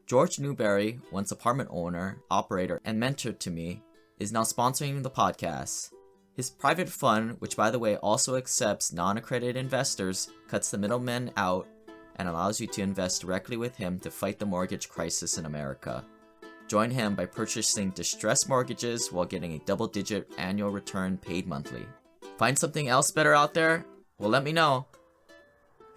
George 0.09 0.39
Newberry, 0.39 0.99
once 1.11 1.31
apartment 1.31 1.69
owner, 1.71 2.17
operator, 2.31 2.81
and 2.83 2.99
mentor 2.99 3.31
to 3.31 3.51
me, 3.51 3.83
is 4.17 4.31
now 4.31 4.41
sponsoring 4.41 5.03
the 5.03 5.11
podcast. 5.11 5.91
His 6.33 6.49
private 6.49 6.89
fund, 6.89 7.35
which 7.37 7.55
by 7.55 7.69
the 7.69 7.77
way 7.77 7.95
also 7.97 8.35
accepts 8.35 8.91
non 8.91 9.19
accredited 9.19 9.55
investors, 9.55 10.31
cuts 10.47 10.71
the 10.71 10.79
middlemen 10.79 11.29
out 11.37 11.67
and 12.15 12.27
allows 12.27 12.59
you 12.59 12.65
to 12.65 12.81
invest 12.81 13.21
directly 13.21 13.55
with 13.55 13.75
him 13.75 13.99
to 13.99 14.09
fight 14.09 14.39
the 14.39 14.47
mortgage 14.47 14.89
crisis 14.89 15.37
in 15.37 15.45
America. 15.45 16.03
Join 16.67 16.89
him 16.89 17.13
by 17.13 17.27
purchasing 17.27 17.91
distressed 17.91 18.49
mortgages 18.49 19.11
while 19.11 19.25
getting 19.25 19.53
a 19.53 19.59
double 19.59 19.85
digit 19.85 20.31
annual 20.39 20.71
return 20.71 21.19
paid 21.19 21.45
monthly. 21.45 21.85
Find 22.39 22.57
something 22.57 22.87
else 22.87 23.11
better 23.11 23.35
out 23.35 23.53
there? 23.53 23.85
Well, 24.17 24.31
let 24.31 24.43
me 24.43 24.53
know. 24.53 24.87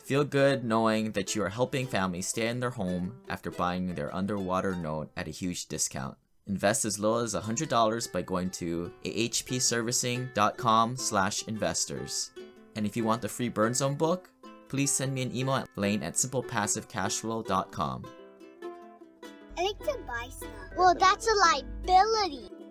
Feel 0.03 0.25
good 0.25 0.65
knowing 0.65 1.13
that 1.13 1.37
you 1.37 1.45
are 1.45 1.49
helping 1.49 1.87
families 1.87 2.27
stay 2.27 2.49
in 2.49 2.59
their 2.59 2.71
home 2.71 3.15
after 3.29 3.53
buying 3.53 3.95
their 3.95 4.13
underwater 4.15 4.75
note 4.75 5.11
at 5.17 5.29
a 5.29 5.31
huge 5.31 5.67
discount. 5.67 6.17
Invest 6.49 6.85
as 6.85 6.99
little 6.99 7.19
as 7.19 7.35
$100 7.37 8.13
by 8.13 8.23
going 8.23 8.51
to 8.51 8.93
ahpservicing.com 9.05 10.97
slash 10.97 11.47
investors. 11.47 12.33
And 12.75 12.85
if 12.85 12.97
you 12.97 13.05
want 13.05 13.23
the 13.23 13.29
free 13.29 13.49
Burn 13.49 13.75
Zone 13.75 13.95
book, 13.95 14.29
please 14.69 14.91
send 14.91 15.15
me 15.15 15.23
an 15.23 15.37
email 15.37 15.55
at 15.55 15.69
lane 15.77 16.03
at 16.03 16.15
simplepassivecashflow.com. 16.15 18.05
I 19.57 19.63
like 19.63 19.79
to 19.79 19.99
buy 20.05 20.29
stuff. 20.31 20.49
Well, 20.77 20.95
that's 20.99 21.29
a 21.29 21.35
liability. 21.35 22.62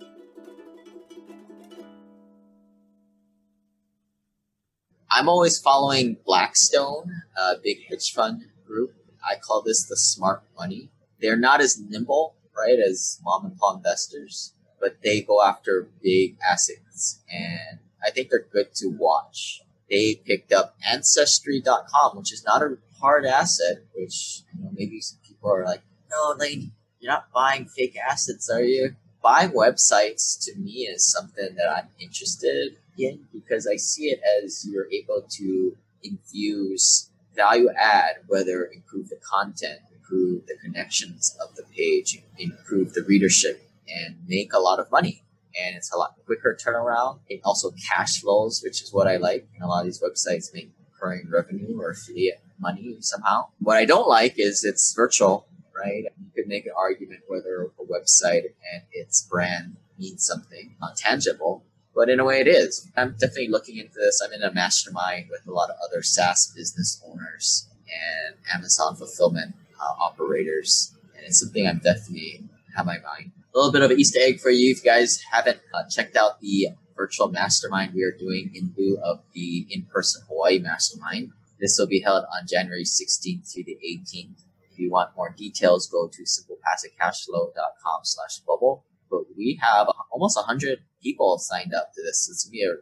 I'm 5.13 5.27
always 5.27 5.59
following 5.59 6.17
Blackstone, 6.25 7.23
a 7.35 7.55
big 7.61 7.85
hedge 7.89 8.13
fund 8.13 8.45
group. 8.65 8.93
I 9.21 9.35
call 9.35 9.61
this 9.61 9.83
the 9.83 9.97
smart 9.97 10.41
money. 10.57 10.89
They're 11.19 11.35
not 11.35 11.59
as 11.59 11.77
nimble, 11.77 12.35
right, 12.57 12.79
as 12.79 13.19
mom 13.21 13.45
and 13.45 13.57
pop 13.57 13.75
investors, 13.75 14.53
but 14.79 15.01
they 15.03 15.21
go 15.21 15.43
after 15.43 15.89
big 16.01 16.37
assets, 16.49 17.19
and 17.29 17.79
I 18.01 18.09
think 18.11 18.29
they're 18.29 18.47
good 18.53 18.73
to 18.75 18.87
watch. 18.87 19.61
They 19.89 20.15
picked 20.15 20.53
up 20.53 20.77
Ancestry.com, 20.89 22.17
which 22.17 22.31
is 22.31 22.45
not 22.45 22.61
a 22.61 22.77
hard 23.01 23.25
asset, 23.25 23.83
which 23.93 24.43
you 24.55 24.63
know, 24.63 24.71
maybe 24.73 25.01
some 25.01 25.19
people 25.27 25.51
are 25.51 25.65
like, 25.65 25.81
no, 26.09 26.35
lady, 26.39 26.71
you're 27.01 27.11
not 27.11 27.31
buying 27.33 27.65
fake 27.65 27.97
assets, 27.97 28.49
are 28.49 28.63
you? 28.63 28.95
Buying 29.21 29.51
websites 29.51 30.43
to 30.45 30.55
me 30.55 30.87
is 30.87 31.05
something 31.05 31.55
that 31.55 31.69
I'm 31.69 31.89
interested 31.99 32.77
in 32.97 33.27
because 33.31 33.67
I 33.67 33.75
see 33.75 34.05
it 34.05 34.19
as 34.43 34.67
you're 34.67 34.91
able 34.91 35.25
to 35.37 35.77
infuse 36.03 37.09
value 37.35 37.69
add, 37.77 38.15
whether 38.27 38.65
improve 38.65 39.09
the 39.09 39.19
content, 39.23 39.79
improve 39.93 40.45
the 40.47 40.55
connections 40.55 41.37
of 41.41 41.55
the 41.55 41.63
page, 41.75 42.21
improve 42.37 42.93
the 42.93 43.03
readership, 43.03 43.69
and 43.87 44.15
make 44.27 44.53
a 44.53 44.59
lot 44.59 44.79
of 44.79 44.91
money. 44.91 45.23
And 45.59 45.75
it's 45.75 45.93
a 45.93 45.97
lot 45.97 46.15
quicker 46.25 46.57
turnaround. 46.59 47.19
It 47.27 47.41
also 47.43 47.71
cash 47.89 48.21
flows, 48.21 48.61
which 48.63 48.81
is 48.81 48.93
what 48.93 49.07
I 49.07 49.17
like. 49.17 49.47
And 49.53 49.63
a 49.63 49.67
lot 49.67 49.81
of 49.81 49.85
these 49.85 50.01
websites 50.01 50.53
make 50.53 50.71
recurring 50.93 51.29
revenue 51.29 51.79
or 51.79 51.91
affiliate 51.91 52.41
money 52.59 52.97
somehow. 53.01 53.47
What 53.59 53.77
I 53.77 53.85
don't 53.85 54.07
like 54.07 54.35
is 54.37 54.63
it's 54.63 54.93
virtual, 54.93 55.47
right? 55.77 56.03
You 56.03 56.31
could 56.35 56.47
make 56.47 56.65
an 56.65 56.73
argument 56.77 57.21
whether 57.27 57.71
website 57.91 58.43
and 58.73 58.83
its 58.91 59.21
brand 59.21 59.75
means 59.99 60.25
something 60.25 60.75
not 60.79 60.95
tangible 60.95 61.63
but 61.95 62.09
in 62.09 62.19
a 62.19 62.25
way 62.25 62.39
it 62.39 62.47
is. 62.47 62.89
I'm 62.95 63.11
definitely 63.13 63.49
looking 63.49 63.77
into 63.77 63.95
this. 63.95 64.21
I'm 64.23 64.33
in 64.33 64.43
a 64.43 64.53
mastermind 64.53 65.27
with 65.29 65.45
a 65.47 65.51
lot 65.51 65.69
of 65.69 65.75
other 65.83 66.03
SaaS 66.03 66.51
business 66.55 67.01
owners 67.05 67.67
and 67.87 68.35
Amazon 68.53 68.95
fulfillment 68.95 69.55
uh, 69.79 70.01
operators, 70.01 70.95
and 71.15 71.25
it's 71.25 71.39
something 71.39 71.67
I'm 71.67 71.79
definitely 71.79 72.43
have 72.75 72.85
my 72.85 72.99
mind. 72.99 73.31
A 73.53 73.57
little 73.57 73.71
bit 73.71 73.81
of 73.81 73.91
an 73.91 73.99
Easter 73.99 74.19
egg 74.21 74.39
for 74.39 74.49
you 74.49 74.71
if 74.71 74.83
you 74.83 74.89
guys 74.89 75.21
haven't 75.31 75.59
uh, 75.73 75.83
checked 75.89 76.15
out 76.15 76.39
the 76.39 76.69
virtual 76.95 77.29
mastermind 77.29 77.93
we 77.93 78.03
are 78.03 78.15
doing 78.17 78.51
in 78.53 78.73
lieu 78.77 78.97
of 79.03 79.21
the 79.33 79.67
in-person 79.69 80.23
Hawaii 80.29 80.59
mastermind. 80.59 81.31
This 81.59 81.77
will 81.77 81.87
be 81.87 81.99
held 81.99 82.23
on 82.33 82.47
January 82.47 82.85
16th 82.85 83.51
to 83.53 83.63
the 83.63 83.77
18th. 83.85 84.43
If 84.71 84.79
you 84.79 84.91
want 84.91 85.15
more 85.15 85.33
details, 85.37 85.87
go 85.87 86.07
to 86.07 86.23
simplepassivecashflow.com 86.23 88.01
slash 88.03 88.39
bubble. 88.47 88.85
But 89.09 89.23
we 89.35 89.59
have 89.61 89.89
almost 90.11 90.37
100 90.37 90.79
people 91.03 91.37
signed 91.37 91.73
up 91.73 91.93
to 91.93 92.01
this. 92.01 92.29
It's 92.29 92.45
gonna 92.45 92.51
be 92.51 92.63
a 92.63 92.75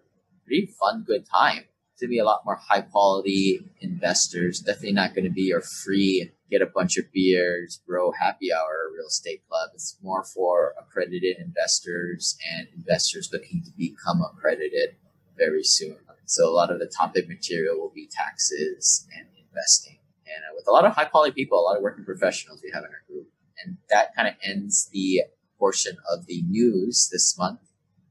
pretty 0.45 0.67
fun, 0.79 1.03
good 1.05 1.25
time. 1.25 1.65
It's 1.93 2.01
gonna 2.01 2.09
be 2.09 2.19
a 2.19 2.25
lot 2.25 2.45
more 2.45 2.57
high 2.57 2.81
quality 2.81 3.61
investors. 3.81 4.59
Definitely 4.59 4.93
not 4.93 5.15
gonna 5.15 5.31
be 5.31 5.43
your 5.43 5.61
free 5.61 6.31
get 6.49 6.61
a 6.61 6.65
bunch 6.65 6.97
of 6.97 7.11
beers, 7.13 7.81
bro 7.85 8.11
happy 8.11 8.51
hour 8.51 8.89
real 8.95 9.07
estate 9.07 9.47
club. 9.47 9.69
It's 9.73 9.97
more 10.01 10.23
for 10.23 10.73
accredited 10.79 11.37
investors 11.37 12.37
and 12.51 12.67
investors 12.75 13.29
looking 13.31 13.61
to 13.63 13.71
become 13.77 14.21
accredited 14.21 14.95
very 15.37 15.63
soon. 15.63 15.97
So 16.25 16.47
a 16.47 16.53
lot 16.53 16.71
of 16.71 16.79
the 16.79 16.87
topic 16.87 17.27
material 17.27 17.79
will 17.79 17.91
be 17.93 18.07
taxes 18.07 19.07
and 19.15 19.27
investing. 19.37 19.98
And 20.35 20.43
uh, 20.45 20.53
with 20.55 20.67
a 20.67 20.71
lot 20.71 20.85
of 20.85 20.93
high 20.93 21.05
quality 21.05 21.33
people, 21.33 21.59
a 21.59 21.61
lot 21.61 21.77
of 21.77 21.83
working 21.83 22.05
professionals 22.05 22.61
we 22.63 22.71
have 22.73 22.83
in 22.83 22.89
our 22.89 23.03
group. 23.07 23.27
And 23.63 23.77
that 23.89 24.15
kind 24.15 24.27
of 24.27 24.35
ends 24.43 24.89
the 24.93 25.23
portion 25.57 25.97
of 26.09 26.25
the 26.25 26.41
news 26.43 27.09
this 27.11 27.37
month 27.37 27.59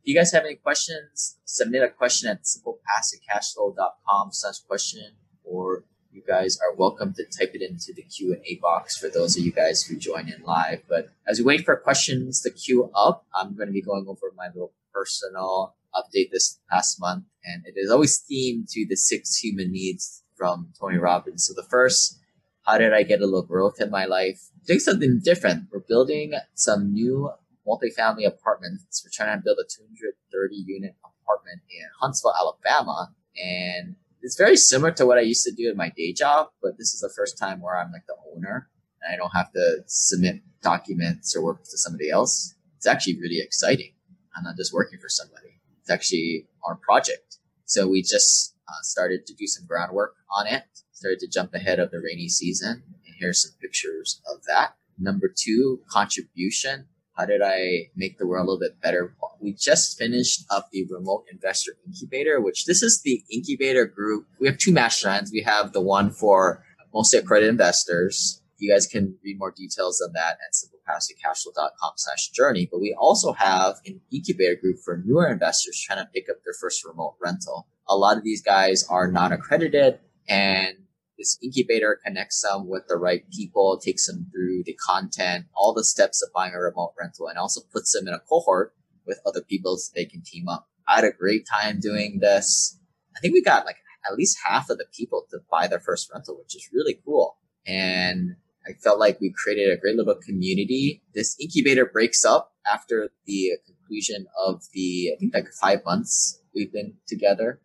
If 0.03 0.09
you 0.09 0.15
guys 0.15 0.33
have 0.33 0.45
any 0.45 0.57
questions, 0.57 1.39
submit 1.45 1.83
a 1.83 1.89
question 1.89 2.29
at 2.31 2.43
simplepassivecashflow.com 2.43 4.29
slash 4.33 4.59
question, 4.61 5.15
or 5.45 5.85
you 6.11 6.23
guys 6.27 6.59
are 6.59 6.75
welcome 6.77 7.15
to 7.15 7.25
type 7.25 7.53
it 7.55 7.63
into 7.63 7.93
the 7.95 8.03
Q&A 8.03 8.59
box 8.61 8.97
for 8.97 9.09
those 9.09 9.37
of 9.37 9.45
you 9.45 9.53
guys 9.53 9.83
who 9.83 9.97
join 9.97 10.29
in 10.29 10.43
live. 10.43 10.83
But 10.89 11.11
as 11.27 11.39
we 11.39 11.45
wait 11.45 11.65
for 11.65 11.77
questions 11.77 12.41
to 12.43 12.51
queue 12.51 12.91
up, 12.95 13.27
I'm 13.35 13.57
going 13.57 13.69
to 13.69 13.73
be 13.73 13.83
going 13.83 14.07
over 14.09 14.33
my 14.37 14.49
little 14.49 14.73
personal 14.93 15.75
update 15.95 16.31
this 16.31 16.59
past 16.71 17.01
month. 17.01 17.25
And 17.45 17.65
it 17.67 17.75
is 17.77 17.91
always 17.91 18.21
themed 18.21 18.71
to 18.73 18.87
the 18.89 18.97
six 18.97 19.37
human 19.37 19.73
needs 19.73 20.23
from 20.39 20.73
Tony 20.81 20.97
Robbins. 20.97 21.47
So 21.47 21.53
the 21.55 21.69
first, 21.69 22.19
how 22.65 22.79
did 22.79 22.95
I 22.95 23.03
get 23.03 23.21
a 23.21 23.27
little 23.27 23.43
growth 23.43 23.81
in 23.81 23.91
my 23.91 24.05
life? 24.05 24.41
Doing 24.67 24.79
something 24.79 25.21
different. 25.23 25.65
We're 25.73 25.81
building 25.81 26.33
some 26.55 26.93
new 26.93 27.31
multifamily 27.67 28.27
apartments. 28.27 29.05
We're 29.05 29.11
trying 29.13 29.37
to 29.37 29.43
build 29.45 29.59
a 29.59 29.69
230 29.69 30.55
unit 30.67 30.95
apartment 31.05 31.61
in 31.69 31.87
Huntsville, 32.01 32.35
Alabama. 32.39 33.13
And 33.37 33.97
it's 34.23 34.37
very 34.37 34.57
similar 34.57 34.93
to 34.93 35.07
what 35.07 35.19
I 35.19 35.23
used 35.23 35.45
to 35.45 35.53
do 35.53 35.71
in 35.71 35.77
my 35.77 35.91
day 35.97 36.13
job, 36.13 36.49
but 36.63 36.79
this 36.79 36.95
is 36.95 37.01
the 37.01 37.13
first 37.15 37.39
time 37.39 37.61
where 37.61 37.77
I'm 37.77 37.93
like 37.93 38.07
the 38.07 38.17
owner 38.35 38.69
and 39.03 39.15
I 39.15 39.17
don't 39.17 39.35
have 39.35 39.53
to 39.53 39.79
submit 39.87 40.43
documents 40.63 41.37
or 41.37 41.45
work 41.45 41.63
to 41.65 41.79
somebody 41.79 42.11
else. 42.11 42.55
It's 42.77 42.87
actually 42.87 43.21
really 43.21 43.41
exciting. 43.41 43.93
I'm 44.37 44.45
not 44.45 44.57
just 44.57 44.73
working 44.73 44.99
for 44.99 45.09
somebody. 45.09 45.61
It's 45.81 45.91
actually 45.91 46.47
our 46.65 46.77
project. 46.77 47.39
So 47.65 47.87
we 47.89 48.03
just 48.03 48.55
uh, 48.69 48.83
started 48.83 49.27
to 49.27 49.35
do 49.35 49.47
some 49.47 49.67
groundwork 49.67 50.15
on 50.31 50.47
it, 50.47 50.65
started 50.93 51.19
to 51.21 51.29
jump 51.29 51.55
ahead 51.55 51.79
of 51.79 51.91
the 51.91 52.01
rainy 52.01 52.29
season. 52.29 52.83
And 53.07 53.15
here's 53.19 53.43
some 53.43 53.53
pictures 53.61 54.21
of 54.31 54.45
that. 54.45 54.75
Number 54.99 55.33
two, 55.35 55.81
contribution. 55.89 56.87
How 57.17 57.25
did 57.25 57.41
I 57.43 57.91
make 57.97 58.19
the 58.19 58.27
world 58.27 58.47
a 58.47 58.51
little 58.51 58.61
bit 58.61 58.81
better? 58.81 59.17
We 59.41 59.53
just 59.53 59.99
finished 59.99 60.45
up 60.51 60.69
the 60.71 60.87
remote 60.89 61.25
investor 61.33 61.73
incubator, 61.87 62.41
which 62.41 62.67
this 62.67 62.83
is 62.83 63.03
the 63.03 63.25
incubator 63.33 63.87
group. 63.87 64.27
We 64.39 64.47
have 64.47 64.59
two 64.59 64.73
masterminds. 64.73 65.33
We 65.33 65.43
have 65.43 65.73
the 65.73 65.81
one 65.81 66.11
for 66.11 66.63
mostly 66.95 67.19
accredited 67.19 67.51
investors. 67.51 68.43
You 68.59 68.73
guys 68.73 68.87
can 68.87 69.17
read 69.25 69.39
more 69.39 69.53
details 69.53 70.01
on 70.01 70.13
that 70.15 70.39
at 70.45 70.55
simplepassivecashflow.com 70.55 71.93
slash 71.97 72.29
journey. 72.31 72.69
But 72.71 72.81
we 72.81 72.95
also 72.99 73.33
have 73.33 73.77
an 73.87 74.01
incubator 74.13 74.57
group 74.57 74.79
for 74.85 75.03
newer 75.05 75.29
investors 75.29 75.81
trying 75.81 76.05
to 76.05 76.11
pick 76.13 76.29
up 76.29 76.37
their 76.45 76.55
first 76.61 76.85
remote 76.85 77.17
rental. 77.21 77.69
A 77.89 77.97
lot 77.97 78.17
of 78.17 78.25
these 78.25 78.43
guys 78.43 78.85
are 78.89 79.11
not 79.11 79.33
accredited 79.33 79.99
and 80.29 80.77
this 81.19 81.37
incubator 81.43 81.99
connects 82.05 82.43
them 82.43 82.69
with 82.69 82.87
the 82.87 82.97
right 82.97 83.29
people, 83.31 83.79
takes 83.79 84.07
them 84.07 84.31
through 84.33 84.63
the 84.65 84.75
content, 84.75 85.47
all 85.55 85.75
the 85.75 85.85
steps 85.85 86.23
of 86.23 86.33
buying 86.33 86.55
a 86.55 86.61
remote 86.61 86.95
rental, 86.99 87.27
and 87.27 87.37
also 87.37 87.61
puts 87.73 87.93
them 87.93 88.07
in 88.07 88.15
a 88.15 88.21
cohort 88.21 88.73
with 89.05 89.21
other 89.27 89.43
people 89.43 89.77
so 89.77 89.91
they 89.95 90.05
can 90.05 90.23
team 90.23 90.49
up. 90.49 90.69
I 90.87 90.97
had 90.97 91.05
a 91.05 91.13
great 91.13 91.47
time 91.51 91.81
doing 91.81 92.21
this. 92.21 92.79
I 93.17 93.21
think 93.21 93.35
we 93.35 93.43
got 93.43 93.67
like 93.67 93.79
at 94.09 94.17
least 94.17 94.39
half 94.47 94.71
of 94.71 94.79
the 94.79 94.87
people 94.97 95.27
to 95.31 95.39
buy 95.51 95.67
their 95.67 95.81
first 95.81 96.09
rental, 96.15 96.39
which 96.39 96.55
is 96.55 96.69
really 96.73 96.99
cool. 97.05 97.37
And 97.67 98.37
I 98.67 98.73
felt 98.75 99.01
like 99.01 99.21
we 99.21 99.35
created 99.37 99.73
a 99.73 99.77
great 99.77 99.97
little 99.97 100.15
community. 100.15 101.03
This 101.15 101.37
incubator 101.41 101.85
breaks 101.85 102.25
up 102.25 102.53
after 102.71 103.11
the 103.27 103.53
conclusion 103.67 104.27
of 104.47 104.63
the, 104.73 105.13
I 105.15 105.19
think 105.19 105.35
like 105.35 105.49
five 105.61 105.81
months 105.85 106.41
we've 106.55 106.73
been 106.73 106.95
together 107.07 107.61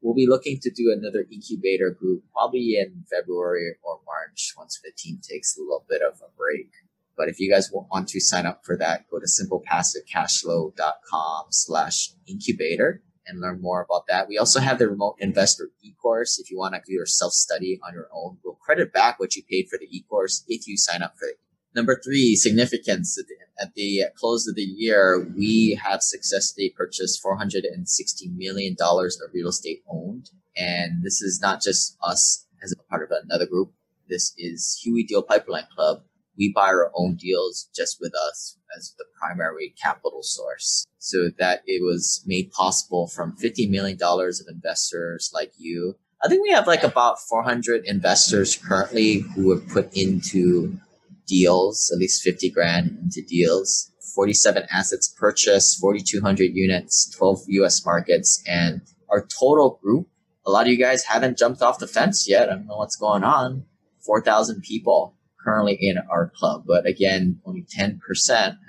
we'll 0.00 0.14
be 0.14 0.26
looking 0.26 0.58
to 0.62 0.70
do 0.70 0.90
another 0.92 1.26
incubator 1.30 1.90
group 1.90 2.24
probably 2.32 2.78
in 2.78 3.04
February 3.10 3.74
or 3.82 4.00
March 4.06 4.54
once 4.56 4.80
the 4.82 4.92
team 4.96 5.20
takes 5.22 5.54
a 5.56 5.60
little 5.60 5.84
bit 5.88 6.02
of 6.02 6.20
a 6.20 6.30
break. 6.36 6.70
But 7.16 7.28
if 7.28 7.38
you 7.40 7.50
guys 7.50 7.72
want 7.72 8.08
to 8.08 8.20
sign 8.20 8.46
up 8.46 8.64
for 8.64 8.76
that, 8.76 9.06
go 9.10 9.18
to 9.18 9.26
simplepassivecashflow.com 9.26 11.46
slash 11.50 12.10
incubator 12.28 13.02
and 13.26 13.40
learn 13.40 13.60
more 13.60 13.82
about 13.82 14.06
that. 14.08 14.28
We 14.28 14.38
also 14.38 14.60
have 14.60 14.78
the 14.78 14.88
remote 14.88 15.16
investor 15.18 15.70
e-course. 15.82 16.38
If 16.38 16.48
you 16.50 16.58
want 16.58 16.74
to 16.74 16.80
do 16.86 16.92
your 16.92 17.06
self-study 17.06 17.80
on 17.86 17.92
your 17.92 18.08
own, 18.14 18.38
we'll 18.44 18.54
credit 18.54 18.92
back 18.92 19.18
what 19.18 19.34
you 19.34 19.42
paid 19.42 19.68
for 19.68 19.78
the 19.78 19.88
e-course 19.90 20.44
if 20.46 20.68
you 20.68 20.76
sign 20.76 21.02
up 21.02 21.18
for 21.18 21.26
it. 21.26 21.40
Number 21.78 22.00
three, 22.04 22.34
significance 22.34 23.16
at 23.60 23.72
the 23.74 24.06
close 24.16 24.48
of 24.48 24.56
the 24.56 24.62
year, 24.64 25.24
we 25.36 25.78
have 25.80 26.02
successfully 26.02 26.74
purchased 26.76 27.22
$460 27.22 28.36
million 28.36 28.74
of 28.80 29.32
real 29.32 29.46
estate 29.46 29.84
owned. 29.88 30.30
And 30.56 31.04
this 31.04 31.22
is 31.22 31.40
not 31.40 31.62
just 31.62 31.96
us 32.02 32.44
as 32.64 32.72
a 32.72 32.82
part 32.90 33.04
of 33.04 33.16
another 33.22 33.46
group. 33.46 33.70
This 34.08 34.34
is 34.36 34.82
Hui 34.84 35.04
Deal 35.04 35.22
Pipeline 35.22 35.68
Club. 35.72 36.02
We 36.36 36.52
buy 36.52 36.66
our 36.66 36.90
own 36.96 37.14
deals 37.14 37.68
just 37.76 37.98
with 38.00 38.12
us 38.12 38.58
as 38.76 38.96
the 38.98 39.04
primary 39.16 39.72
capital 39.80 40.24
source. 40.24 40.84
So 40.98 41.30
that 41.38 41.62
it 41.64 41.80
was 41.84 42.24
made 42.26 42.50
possible 42.50 43.06
from 43.06 43.36
$50 43.36 43.70
million 43.70 43.98
of 44.02 44.48
investors 44.48 45.30
like 45.32 45.52
you 45.56 45.94
I 46.20 46.26
think 46.26 46.42
we 46.42 46.50
have 46.50 46.66
like 46.66 46.82
about 46.82 47.20
400 47.20 47.84
investors 47.84 48.56
currently 48.56 49.20
who 49.20 49.52
have 49.52 49.68
put 49.68 49.96
into 49.96 50.80
deals, 51.28 51.90
at 51.94 52.00
least 52.00 52.22
50 52.22 52.50
grand 52.50 52.98
into 53.02 53.22
deals. 53.22 53.92
47 54.14 54.64
assets 54.72 55.14
purchased, 55.16 55.78
4,200 55.78 56.50
units, 56.54 57.08
12 57.16 57.42
US 57.48 57.84
markets, 57.84 58.42
and 58.48 58.80
our 59.08 59.20
total 59.20 59.78
group. 59.82 60.08
A 60.44 60.50
lot 60.50 60.66
of 60.66 60.72
you 60.72 60.78
guys 60.78 61.04
haven't 61.04 61.38
jumped 61.38 61.62
off 61.62 61.78
the 61.78 61.86
fence 61.86 62.26
yet. 62.28 62.48
I 62.48 62.54
don't 62.54 62.66
know 62.66 62.78
what's 62.78 62.96
going 62.96 63.22
on. 63.22 63.66
4,000 64.04 64.62
people 64.62 65.14
currently 65.44 65.76
in 65.78 65.98
our 66.10 66.32
club, 66.34 66.64
but 66.66 66.86
again, 66.86 67.40
only 67.44 67.64
10% 67.78 68.00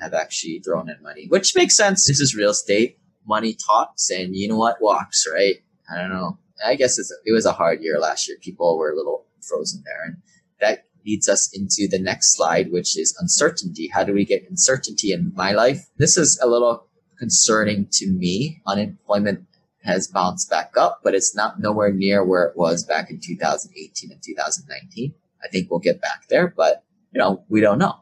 have 0.02 0.14
actually 0.14 0.60
thrown 0.60 0.90
in 0.90 1.02
money, 1.02 1.26
which 1.30 1.56
makes 1.56 1.76
sense. 1.76 2.06
This 2.06 2.20
is 2.20 2.36
real 2.36 2.52
estate. 2.52 3.00
Money 3.26 3.56
talks, 3.56 4.10
and 4.10 4.36
you 4.36 4.48
know 4.50 4.58
what 4.58 4.82
walks, 4.82 5.26
right? 5.32 5.56
I 5.92 5.98
don't 5.98 6.10
know. 6.10 6.38
I 6.64 6.76
guess 6.76 7.00
it 7.00 7.32
was 7.32 7.46
a 7.46 7.54
hard 7.54 7.82
year 7.82 8.00
last 8.00 8.28
year. 8.28 8.38
People 8.42 8.78
were 8.78 8.92
a 8.92 8.96
little 8.96 9.26
frozen 9.42 9.82
there, 9.86 10.04
and 10.06 10.18
that 10.60 10.86
leads 11.06 11.30
us 11.30 11.50
into 11.54 11.88
the 11.88 12.00
next 12.00 12.36
slide, 12.36 12.72
which 12.72 12.98
is 12.98 13.16
uncertainty. 13.20 13.90
How 13.94 14.04
do 14.04 14.14
we 14.14 14.26
get 14.26 14.50
uncertainty 14.50 15.12
in 15.12 15.34
my 15.36 15.52
life? 15.52 15.90
This 15.98 16.18
is 16.18 16.40
a 16.42 16.48
little 16.48 16.88
concerning 17.18 17.88
to 17.92 18.08
me. 18.08 18.62
Unemployment 18.66 19.46
has 19.84 20.08
bounced 20.08 20.50
back 20.50 20.74
up, 20.78 21.02
but 21.04 21.16
it's 21.16 21.36
not 21.36 21.60
nowhere 21.60 21.92
near 21.92 22.24
where 22.24 22.44
it 22.44 22.58
was 22.58 22.84
back 22.84 23.10
in 23.10 23.20
2018 23.20 24.12
and 24.12 24.22
2019. 24.22 25.14
I 25.44 25.48
think 25.48 25.70
we'll 25.70 25.80
get 25.80 26.02
back 26.02 26.28
there, 26.30 26.48
but 26.48 26.84
you 27.12 27.20
know, 27.20 27.44
we 27.50 27.62
don't 27.62 27.80
know. 27.80 27.96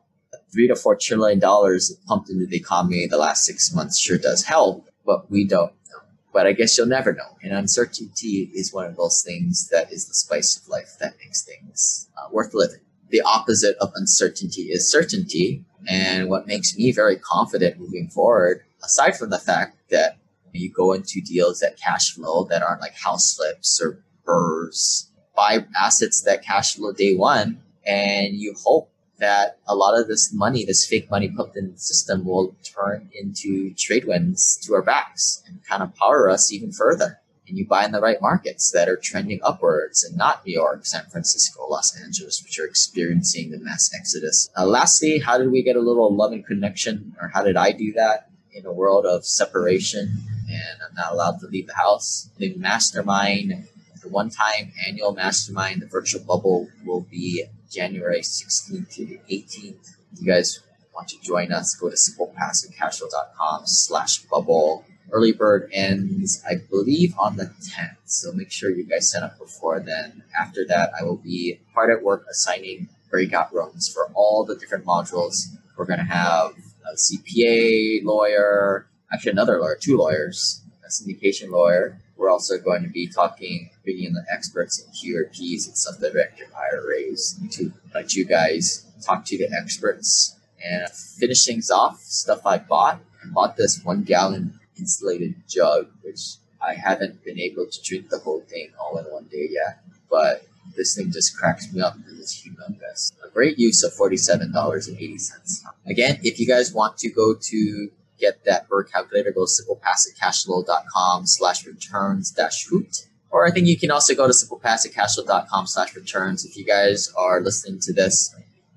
Three 0.52 0.68
to 0.68 0.76
four 0.76 0.96
trillion 0.96 1.40
dollars 1.40 1.96
pumped 2.08 2.30
into 2.30 2.46
the 2.46 2.58
economy 2.58 3.04
in 3.04 3.10
the 3.10 3.18
last 3.18 3.46
six 3.46 3.74
months 3.74 4.00
sure 4.00 4.18
does 4.18 4.44
help, 4.44 4.90
but 5.06 5.30
we 5.30 5.46
don't 5.46 5.72
know. 5.92 6.00
But 6.34 6.48
I 6.48 6.54
guess 6.54 6.78
you'll 6.78 6.88
never 6.88 7.14
know. 7.14 7.38
And 7.44 7.54
uncertainty 7.54 8.50
is 8.54 8.74
one 8.74 8.86
of 8.86 8.96
those 8.96 9.22
things 9.22 9.70
that 9.70 9.92
is 9.92 10.08
the 10.08 10.16
spice 10.16 10.58
of 10.58 10.68
life 10.68 10.98
that 11.00 11.14
makes 11.24 11.44
things 11.44 12.10
uh, 12.18 12.30
worth 12.32 12.54
living 12.54 12.80
the 13.10 13.22
opposite 13.22 13.78
of 13.78 13.92
uncertainty 13.96 14.64
is 14.64 14.92
certainty. 14.92 15.64
And 15.88 16.30
what 16.30 16.48
makes 16.48 16.76
me 16.76 16.92
very 16.92 17.18
confident 17.18 17.80
moving 17.80 18.10
forward, 18.10 18.64
aside 18.84 19.16
from 19.16 19.30
the 19.30 19.40
fact 19.40 19.78
that 19.90 20.18
you 20.54 20.72
go 20.72 20.94
into 20.94 21.22
deals 21.22 21.60
that 21.60 21.80
cash 21.80 22.14
flow 22.14 22.46
that 22.46 22.64
aren't 22.64 22.82
like 22.82 22.96
house 22.96 23.36
flips 23.36 23.82
or 23.82 24.02
BRRRRs, 24.28 25.08
buy 25.36 25.66
assets 25.80 26.22
that 26.24 26.44
cash 26.44 26.76
flow 26.76 26.92
day 26.92 27.16
one, 27.16 27.62
and 27.86 28.36
you 28.36 28.56
hope 28.64 28.90
that 29.20 29.58
a 29.68 29.76
lot 29.76 30.00
of 30.00 30.08
this 30.08 30.34
money, 30.34 30.66
this 30.66 30.86
fake 30.86 31.10
money 31.10 31.30
pumped 31.30 31.58
in 31.58 31.72
the 31.72 31.78
system 31.78 32.26
will 32.26 32.56
turn 32.64 33.10
into 33.14 33.74
trade 33.74 34.06
winds 34.06 34.58
to 34.64 34.74
our 34.74 34.82
backs 34.82 35.44
and 35.48 35.64
kind 35.64 35.82
of 35.82 35.96
power 35.96 36.30
us 36.30 36.52
even 36.52 36.72
further 36.72 37.20
and 37.48 37.58
you 37.58 37.66
buy 37.66 37.86
in 37.86 37.92
the 37.92 38.02
right 38.02 38.22
markets 38.22 38.72
that 38.72 38.90
are 38.90 38.98
trending 38.98 39.40
upwards 39.44 40.04
and 40.04 40.18
not 40.18 40.46
New 40.46 40.54
York, 40.54 40.86
San 40.86 41.06
Francisco, 41.06 41.66
Los 41.68 42.00
Angeles, 42.00 42.44
which 42.44 42.60
are 42.60 42.66
experiencing 42.66 43.52
the 43.52 43.60
mass 43.60 43.92
exodus. 43.96 44.50
Uh, 44.58 44.66
lastly, 44.66 45.20
how 45.20 45.38
did 45.38 45.52
we 45.52 45.64
get 45.64 45.76
a 45.76 45.82
little 45.82 46.14
love 46.14 46.32
and 46.32 46.46
connection, 46.46 47.16
or 47.22 47.30
how 47.30 47.44
did 47.44 47.56
I 47.56 47.72
do 47.72 47.94
that 47.94 48.30
in 48.54 48.66
a 48.66 48.72
world 48.72 49.06
of 49.06 49.26
separation 49.26 50.12
and 50.50 50.82
I'm 50.88 50.96
not 50.96 51.14
allowed 51.14 51.40
to 51.40 51.48
leave 51.48 51.68
the 51.68 51.76
house? 51.76 52.30
The 52.38 52.54
mastermind, 52.56 53.68
the 54.02 54.10
one 54.10 54.30
time 54.30 54.74
annual 54.88 55.14
mastermind, 55.14 55.82
the 55.82 55.88
virtual 55.88 56.24
bubble 56.24 56.70
will 56.86 57.02
be 57.02 57.46
January 57.72 58.22
16th 58.22 58.94
to 58.96 59.06
the 59.06 59.20
18th. 59.30 59.96
If 60.14 60.22
you 60.22 60.28
guys 60.28 60.62
want 60.94 61.10
to 61.10 61.22
join 61.22 61.52
us, 61.52 61.76
go 61.76 61.90
to 61.90 61.96
simplepassivecashflow.com 61.96 63.68
slash 63.68 64.20
bubble 64.24 64.86
early 65.12 65.32
bird 65.32 65.70
ends, 65.74 66.44
I 66.50 66.56
believe, 66.70 67.14
on 67.18 67.38
the 67.38 67.46
10th. 67.46 67.98
So 68.06 68.32
make 68.32 68.52
sure 68.52 68.70
you 68.70 68.86
guys 68.86 69.12
sign 69.12 69.24
up 69.24 69.38
before 69.38 69.80
then. 69.80 70.24
After 70.40 70.66
that, 70.68 70.92
I 71.00 71.04
will 71.04 71.18
be 71.18 71.60
hard 71.74 71.90
at 71.90 72.04
work 72.04 72.26
assigning 72.30 72.90
breakout 73.10 73.54
rooms 73.54 73.88
for 73.92 74.10
all 74.14 74.46
the 74.46 74.56
different 74.56 74.86
modules. 74.86 75.48
We're 75.78 75.86
going 75.86 76.00
to 76.00 76.06
have 76.06 76.52
a 76.92 76.96
CPA 76.96 78.04
lawyer, 78.04 78.88
actually 79.12 79.32
another 79.32 79.60
lawyer, 79.60 79.78
two 79.80 79.98
lawyers, 79.98 80.62
a 80.86 80.90
syndication 80.90 81.50
lawyer. 81.52 82.00
We're 82.18 82.32
also 82.32 82.58
going 82.58 82.84
to 82.84 82.90
be 82.90 83.08
talking, 83.08 83.70
bringing 83.84 84.06
in 84.06 84.14
the 84.14 84.26
experts 84.32 84.82
in 84.82 84.92
QRPs 84.92 85.68
and 85.68 85.78
self-directed 85.78 86.48
IRAs 86.56 87.40
to 87.52 87.72
let 87.94 88.16
you 88.16 88.26
guys 88.26 88.86
talk 89.06 89.24
to 89.26 89.38
the 89.38 89.52
experts. 89.54 90.34
And 90.64 90.90
finish 90.90 91.46
things 91.46 91.70
off, 91.70 92.00
stuff 92.00 92.44
I 92.44 92.58
bought. 92.58 93.00
I 93.24 93.30
bought 93.30 93.58
this 93.58 93.84
one 93.84 94.02
gallon 94.02 94.57
insulated 94.80 95.36
jug, 95.48 95.88
which 96.02 96.38
I 96.62 96.74
haven't 96.74 97.24
been 97.24 97.40
able 97.40 97.68
to 97.68 97.82
drink 97.84 98.10
the 98.10 98.20
whole 98.20 98.42
thing 98.42 98.72
all 98.80 98.98
in 98.98 99.06
one 99.06 99.26
day 99.26 99.48
yet. 99.52 99.80
But 100.10 100.48
this 100.76 100.96
thing 100.96 101.12
just 101.12 101.38
cracks 101.38 101.72
me 101.72 101.82
up 101.82 101.98
because 101.98 102.20
it's 102.20 102.46
humongous. 102.46 103.12
A 103.24 103.30
great 103.30 103.58
use 103.58 103.84
of 103.84 103.94
$47.80. 103.94 105.64
Again, 105.86 106.20
if 106.24 106.40
you 106.40 106.48
guys 106.48 106.74
want 106.74 106.98
to 107.00 107.10
go 107.10 107.34
to 107.34 107.90
get 108.20 108.44
that 108.46 108.68
BRRRR 108.68 108.92
calculator, 108.92 109.32
go 109.32 109.46
to 109.46 109.52
simplepassivecashflow.com 109.52 111.26
slash 111.28 111.66
returns 111.66 112.32
dash 112.32 112.66
hoot. 112.68 113.08
Or 113.30 113.46
I 113.46 113.52
think 113.52 113.68
you 113.68 113.78
can 113.78 113.92
also 113.92 114.16
go 114.16 114.28
to 114.28 114.34
simplepassivecashflow.com 114.34 115.68
slash 115.68 115.96
returns. 115.96 116.46
If 116.46 116.58
you 116.58 116.66
guys 116.66 117.12
are 117.18 117.42
listening 117.42 117.80
to 117.82 117.94
this, 117.94 118.34